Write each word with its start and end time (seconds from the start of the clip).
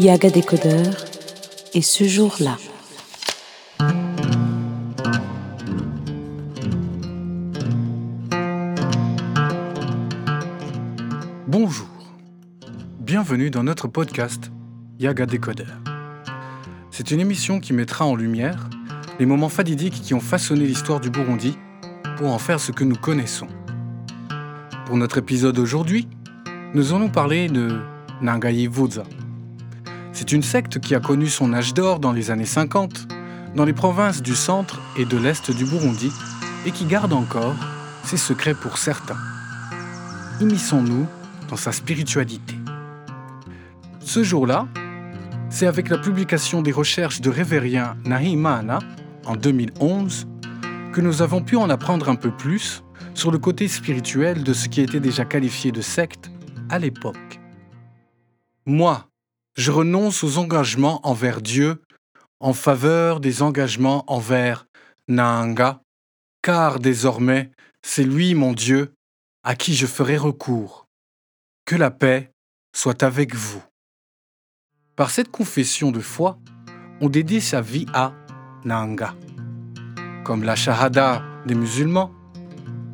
Yaga 0.00 0.30
Décodeur 0.30 0.94
et 1.74 1.82
ce 1.82 2.04
jour-là. 2.04 2.56
Bonjour, 11.48 11.88
bienvenue 13.00 13.50
dans 13.50 13.64
notre 13.64 13.88
podcast 13.88 14.52
Yaga 15.00 15.26
Décodeur. 15.26 15.66
C'est 16.92 17.10
une 17.10 17.18
émission 17.18 17.58
qui 17.58 17.72
mettra 17.72 18.06
en 18.06 18.14
lumière 18.14 18.70
les 19.18 19.26
moments 19.26 19.48
fadidiques 19.48 20.00
qui 20.00 20.14
ont 20.14 20.20
façonné 20.20 20.64
l'histoire 20.64 21.00
du 21.00 21.10
Burundi 21.10 21.58
pour 22.18 22.28
en 22.28 22.38
faire 22.38 22.60
ce 22.60 22.70
que 22.70 22.84
nous 22.84 22.94
connaissons. 22.94 23.48
Pour 24.86 24.96
notre 24.96 25.18
épisode 25.18 25.58
aujourd'hui, 25.58 26.06
nous 26.72 26.94
allons 26.94 27.08
parler 27.08 27.48
de 27.48 27.80
Nangayi 28.22 28.68
Vuza. 28.68 29.02
C'est 30.20 30.32
une 30.32 30.42
secte 30.42 30.80
qui 30.80 30.96
a 30.96 31.00
connu 31.00 31.28
son 31.28 31.54
âge 31.54 31.74
d'or 31.74 32.00
dans 32.00 32.10
les 32.10 32.32
années 32.32 32.44
50 32.44 33.06
dans 33.54 33.64
les 33.64 33.72
provinces 33.72 34.20
du 34.20 34.34
centre 34.34 34.80
et 34.96 35.04
de 35.04 35.16
l'est 35.16 35.52
du 35.52 35.64
Burundi 35.64 36.10
et 36.66 36.72
qui 36.72 36.86
garde 36.86 37.12
encore 37.12 37.54
ses 38.02 38.16
secrets 38.16 38.56
pour 38.56 38.78
certains. 38.78 39.16
Immisçons-nous 40.40 41.06
dans 41.48 41.56
sa 41.56 41.70
spiritualité. 41.70 42.56
Ce 44.00 44.24
jour-là, 44.24 44.66
c'est 45.50 45.68
avec 45.68 45.88
la 45.88 45.98
publication 45.98 46.62
des 46.62 46.72
recherches 46.72 47.20
de 47.20 47.30
Révérien 47.30 47.96
Nahimana 48.04 48.80
en 49.24 49.36
2011 49.36 50.26
que 50.92 51.00
nous 51.00 51.22
avons 51.22 51.42
pu 51.42 51.54
en 51.54 51.70
apprendre 51.70 52.08
un 52.08 52.16
peu 52.16 52.32
plus 52.32 52.82
sur 53.14 53.30
le 53.30 53.38
côté 53.38 53.68
spirituel 53.68 54.42
de 54.42 54.52
ce 54.52 54.68
qui 54.68 54.80
était 54.80 54.98
déjà 54.98 55.24
qualifié 55.24 55.70
de 55.70 55.80
secte 55.80 56.28
à 56.70 56.80
l'époque. 56.80 57.38
Moi, 58.66 59.08
je 59.58 59.72
renonce 59.72 60.22
aux 60.22 60.38
engagements 60.38 61.00
envers 61.06 61.42
Dieu 61.42 61.82
en 62.38 62.52
faveur 62.52 63.18
des 63.18 63.42
engagements 63.42 64.04
envers 64.06 64.68
Nanga, 65.08 65.82
car 66.42 66.78
désormais 66.78 67.50
c'est 67.82 68.04
lui 68.04 68.36
mon 68.36 68.52
Dieu 68.52 68.92
à 69.42 69.56
qui 69.56 69.74
je 69.74 69.86
ferai 69.86 70.16
recours. 70.16 70.86
Que 71.64 71.74
la 71.74 71.90
paix 71.90 72.30
soit 72.72 73.02
avec 73.02 73.34
vous. 73.34 73.62
Par 74.94 75.10
cette 75.10 75.32
confession 75.32 75.90
de 75.90 76.00
foi, 76.00 76.38
on 77.00 77.08
dédie 77.08 77.40
sa 77.40 77.60
vie 77.60 77.86
à 77.92 78.12
Nanga. 78.64 79.16
Comme 80.22 80.44
la 80.44 80.54
Shahada 80.54 81.24
des 81.46 81.56
musulmans, 81.56 82.12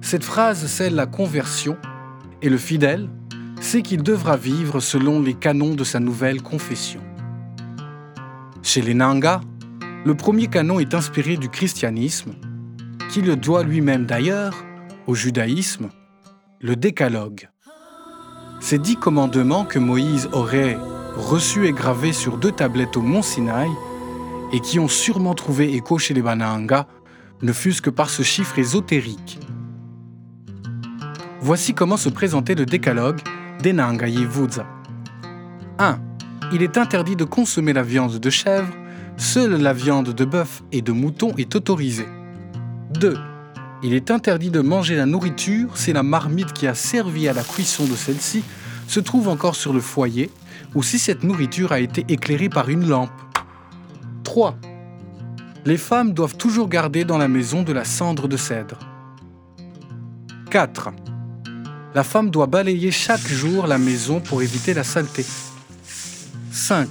cette 0.00 0.24
phrase 0.24 0.66
scelle 0.66 0.94
la 0.94 1.06
conversion 1.06 1.76
et 2.40 2.48
le 2.48 2.58
fidèle 2.58 3.10
sait 3.62 3.82
qu'il 3.82 4.02
devra 4.02 4.36
vivre 4.36 4.80
selon 4.80 5.20
les 5.20 5.34
canons 5.34 5.74
de 5.74 5.84
sa 5.84 6.00
nouvelle 6.00 6.42
confession. 6.42 7.00
Chez 8.62 8.82
les 8.82 8.94
Nanga, 8.94 9.40
le 10.04 10.14
premier 10.14 10.48
canon 10.48 10.80
est 10.80 10.94
inspiré 10.94 11.36
du 11.36 11.48
christianisme, 11.48 12.32
qui 13.08 13.22
le 13.22 13.36
doit 13.36 13.62
lui-même 13.62 14.04
d'ailleurs 14.04 14.54
au 15.06 15.14
judaïsme, 15.14 15.90
le 16.60 16.76
décalogue. 16.76 17.48
Ces 18.60 18.78
dix 18.78 18.96
commandements 18.96 19.64
que 19.64 19.78
Moïse 19.78 20.28
aurait 20.32 20.76
reçus 21.16 21.66
et 21.66 21.72
gravés 21.72 22.12
sur 22.12 22.38
deux 22.38 22.52
tablettes 22.52 22.96
au 22.96 23.02
mont 23.02 23.22
Sinaï 23.22 23.70
et 24.52 24.60
qui 24.60 24.78
ont 24.78 24.88
sûrement 24.88 25.34
trouvé 25.34 25.74
écho 25.74 25.98
chez 25.98 26.14
les 26.14 26.22
Bananga 26.22 26.86
ne 27.42 27.52
fût-ce 27.52 27.82
que 27.82 27.90
par 27.90 28.10
ce 28.10 28.22
chiffre 28.22 28.58
ésotérique. 28.58 29.38
Voici 31.40 31.74
comment 31.74 31.96
se 31.96 32.08
présentait 32.08 32.54
le 32.54 32.66
décalogue 32.66 33.20
des 33.62 33.72
Nangayi 33.72 34.26
Vuza. 34.26 34.66
1. 35.78 35.98
Il 36.52 36.62
est 36.62 36.76
interdit 36.76 37.16
de 37.16 37.24
consommer 37.24 37.72
la 37.72 37.82
viande 37.82 38.18
de 38.18 38.30
chèvre, 38.30 38.72
seule 39.16 39.60
la 39.60 39.72
viande 39.72 40.12
de 40.12 40.24
bœuf 40.24 40.62
et 40.72 40.82
de 40.82 40.92
mouton 40.92 41.32
est 41.38 41.54
autorisée. 41.54 42.08
2. 43.00 43.16
Il 43.82 43.94
est 43.94 44.10
interdit 44.10 44.50
de 44.50 44.60
manger 44.60 44.96
la 44.96 45.06
nourriture 45.06 45.76
si 45.76 45.92
la 45.92 46.02
marmite 46.02 46.52
qui 46.52 46.66
a 46.66 46.74
servi 46.74 47.28
à 47.28 47.32
la 47.32 47.42
cuisson 47.42 47.84
de 47.84 47.94
celle-ci 47.94 48.44
se 48.86 49.00
trouve 49.00 49.28
encore 49.28 49.56
sur 49.56 49.72
le 49.72 49.80
foyer 49.80 50.30
ou 50.74 50.82
si 50.82 50.98
cette 50.98 51.22
nourriture 51.22 51.72
a 51.72 51.80
été 51.80 52.04
éclairée 52.08 52.48
par 52.48 52.68
une 52.68 52.88
lampe. 52.88 53.10
3 54.24 54.56
les 55.64 55.76
femmes 55.76 56.12
doivent 56.12 56.36
toujours 56.36 56.68
garder 56.68 57.04
dans 57.04 57.18
la 57.18 57.28
maison 57.28 57.62
de 57.62 57.72
la 57.72 57.84
cendre 57.84 58.26
de 58.26 58.36
cèdre. 58.36 58.78
4. 60.50 60.90
La 61.94 62.04
femme 62.04 62.30
doit 62.30 62.46
balayer 62.46 62.90
chaque 62.90 63.26
jour 63.26 63.66
la 63.66 63.78
maison 63.78 64.20
pour 64.20 64.42
éviter 64.42 64.74
la 64.74 64.84
saleté. 64.84 65.24
5. 66.50 66.88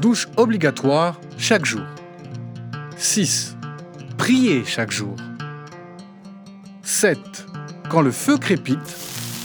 Douche 0.00 0.28
obligatoire 0.36 1.20
chaque 1.36 1.64
jour. 1.64 1.84
6. 2.96 3.56
Prier 4.16 4.64
chaque 4.64 4.90
jour. 4.90 5.16
7. 6.82 7.18
Quand 7.90 8.00
le 8.00 8.10
feu 8.10 8.38
crépite, 8.38 8.96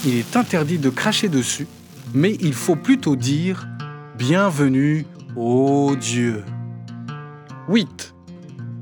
il 0.05 0.15
est 0.15 0.35
interdit 0.35 0.77
de 0.77 0.89
cracher 0.89 1.29
dessus, 1.29 1.67
mais 2.13 2.37
il 2.39 2.53
faut 2.53 2.75
plutôt 2.75 3.15
dire 3.15 3.67
Bienvenue, 4.17 5.05
ô 5.35 5.95
Dieu. 5.95 6.43
8 7.67 8.15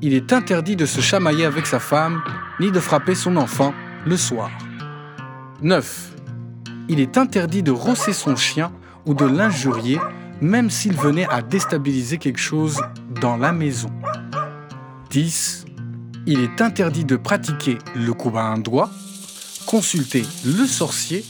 il 0.05 0.13
est 0.13 0.33
interdit 0.33 0.75
de 0.75 0.85
se 0.85 0.99
chamailler 0.99 1.45
avec 1.45 1.65
sa 1.65 1.79
femme 1.79 2.21
ni 2.59 2.71
de 2.71 2.79
frapper 2.81 3.15
son 3.15 3.37
enfant 3.37 3.73
le 4.05 4.17
soir. 4.17 4.51
9. 5.61 6.15
Il 6.89 6.99
est 6.99 7.17
interdit 7.17 7.63
de 7.63 7.71
rosser 7.71 8.13
son 8.13 8.35
chien 8.35 8.71
ou 9.05 9.13
de 9.13 9.25
l'injurier 9.25 9.99
même 10.41 10.69
s'il 10.69 10.93
venait 10.93 11.27
à 11.29 11.41
déstabiliser 11.41 12.17
quelque 12.17 12.39
chose 12.39 12.81
dans 13.21 13.37
la 13.37 13.51
maison. 13.53 13.89
10. 15.09 15.65
Il 16.25 16.39
est 16.41 16.61
interdit 16.61 17.05
de 17.05 17.15
pratiquer 17.15 17.77
le 17.95 18.13
coup 18.13 18.31
à 18.37 18.43
un 18.43 18.57
doigt, 18.57 18.89
consulter 19.65 20.23
le 20.45 20.65
sorcier, 20.65 21.23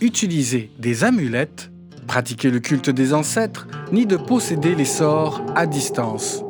utiliser 0.00 0.70
des 0.78 1.04
amulettes, 1.04 1.70
pratiquer 2.06 2.50
le 2.50 2.60
culte 2.60 2.90
des 2.90 3.12
ancêtres, 3.12 3.66
ni 3.92 4.06
de 4.06 4.16
posséder 4.16 4.74
les 4.74 4.84
sorts 4.84 5.42
à 5.54 5.66
distance. 5.66 6.42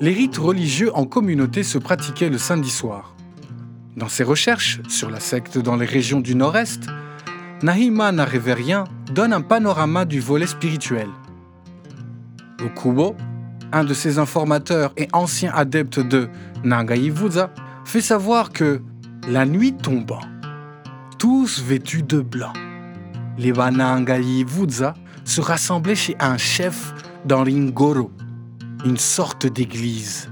Les 0.00 0.12
rites 0.12 0.36
religieux 0.36 0.94
en 0.94 1.06
communauté 1.06 1.62
se 1.62 1.78
pratiquaient 1.78 2.28
le 2.28 2.38
samedi 2.38 2.70
soir. 2.70 3.15
Dans 3.96 4.10
ses 4.10 4.24
recherches 4.24 4.80
sur 4.88 5.08
la 5.08 5.20
secte 5.20 5.56
dans 5.56 5.76
les 5.76 5.86
régions 5.86 6.20
du 6.20 6.34
Nord-Est, 6.34 6.86
Nahima 7.62 8.12
Narévérien 8.12 8.84
donne 9.14 9.32
un 9.32 9.40
panorama 9.40 10.04
du 10.04 10.20
volet 10.20 10.46
spirituel. 10.46 11.08
Okubo, 12.62 13.16
un 13.72 13.84
de 13.84 13.94
ses 13.94 14.18
informateurs 14.18 14.92
et 14.98 15.08
ancien 15.14 15.50
adepte 15.54 15.98
de 15.98 16.28
Nangayivuza, 16.62 17.50
fait 17.86 18.02
savoir 18.02 18.52
que, 18.52 18.82
la 19.28 19.46
nuit 19.46 19.72
tombant, 19.72 20.20
tous 21.18 21.62
vêtus 21.62 22.02
de 22.02 22.20
blanc, 22.20 22.52
les 23.38 23.52
Wanangayivuza 23.52 24.92
se 25.24 25.40
rassemblaient 25.40 25.94
chez 25.94 26.16
un 26.20 26.36
chef 26.36 26.92
dans 27.24 27.44
Ringoro, 27.44 28.10
une 28.84 28.98
sorte 28.98 29.46
d'église. 29.46 30.30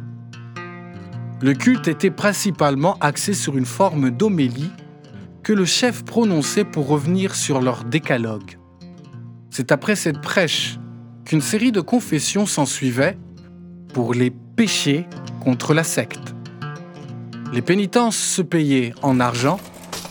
Le 1.44 1.52
culte 1.52 1.88
était 1.88 2.10
principalement 2.10 2.96
axé 3.02 3.34
sur 3.34 3.58
une 3.58 3.66
forme 3.66 4.10
d'homélie 4.10 4.70
que 5.42 5.52
le 5.52 5.66
chef 5.66 6.02
prononçait 6.02 6.64
pour 6.64 6.88
revenir 6.88 7.34
sur 7.34 7.60
leur 7.60 7.84
décalogue. 7.84 8.56
C'est 9.50 9.70
après 9.70 9.94
cette 9.94 10.22
prêche 10.22 10.78
qu'une 11.26 11.42
série 11.42 11.70
de 11.70 11.82
confessions 11.82 12.46
s'ensuivait 12.46 13.18
pour 13.92 14.14
les 14.14 14.30
péchés 14.30 15.06
contre 15.40 15.74
la 15.74 15.84
secte. 15.84 16.34
Les 17.52 17.60
pénitences 17.60 18.16
se 18.16 18.40
payaient 18.40 18.94
en 19.02 19.20
argent 19.20 19.60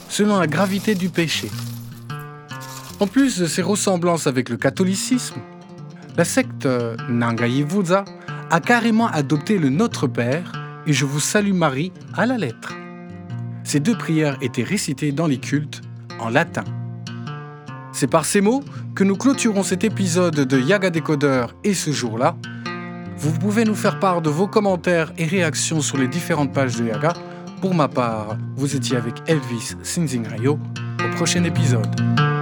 selon 0.10 0.38
la 0.38 0.46
gravité 0.46 0.94
du 0.94 1.10
péché. 1.10 1.50
En 3.00 3.08
plus 3.08 3.40
de 3.40 3.48
ses 3.48 3.64
ressemblances 3.64 4.28
avec 4.28 4.50
le 4.50 4.58
catholicisme, 4.58 5.42
la 6.16 6.26
secte 6.26 6.68
Nangayivuza 7.10 8.06
a 8.52 8.60
carrément 8.60 9.08
adopté 9.08 9.58
le 9.58 9.70
Notre 9.70 10.06
Père 10.06 10.63
et 10.86 10.94
Je 10.94 11.06
vous 11.06 11.20
salue 11.20 11.54
Marie 11.54 11.92
à 12.14 12.26
la 12.26 12.38
lettre. 12.38 12.74
Ces 13.64 13.80
deux 13.80 13.98
prières 13.98 14.38
étaient 14.42 14.64
récitées 14.64 15.12
dans 15.12 15.28
les 15.28 15.38
cultes 15.38 15.82
en 16.20 16.30
latin. 16.30 16.64
C'est 17.92 18.08
par 18.08 18.26
ces 18.26 18.42
mots 18.42 18.64
que 18.96 19.04
nous 19.04 19.16
clôturons 19.16 19.64
cet 19.64 19.84
épisode 19.84 20.36
de 20.36 20.60
Yaga 20.60 20.90
Décodeur 20.90 21.56
et 21.64 21.74
ce 21.74 21.92
jour-là. 21.92 22.36
Vous 23.18 23.32
pouvez 23.32 23.64
nous 23.64 23.76
faire 23.76 24.00
part 24.00 24.22
de 24.22 24.30
vos 24.30 24.48
commentaires 24.48 25.14
et 25.18 25.26
réactions 25.26 25.82
sur 25.82 25.98
les 25.98 26.08
différentes 26.08 26.54
pages 26.54 26.76
de 26.76 26.86
Yaga. 26.86 27.14
Pour 27.62 27.74
ma 27.74 27.88
part, 27.88 28.38
vous 28.56 28.76
étiez 28.76 28.98
avec 28.98 29.16
Elvis 29.28 29.76
Sinzingrayo. 29.84 30.60
Au 31.00 31.16
prochain 31.16 31.44
épisode. 31.44 32.33